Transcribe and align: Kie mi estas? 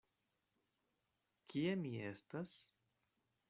Kie 1.53 1.77
mi 1.85 1.95
estas? 2.09 2.59